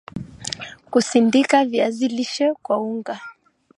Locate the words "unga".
2.79-3.19